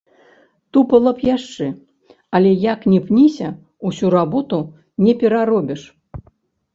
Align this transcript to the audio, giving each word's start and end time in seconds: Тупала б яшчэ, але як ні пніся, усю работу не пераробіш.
Тупала 0.75 1.11
б 1.17 1.25
яшчэ, 1.25 1.67
але 2.39 2.53
як 2.73 2.87
ні 2.91 2.99
пніся, 3.09 3.47
усю 3.91 4.09
работу 4.17 4.59
не 5.09 5.13
пераробіш. 5.25 5.83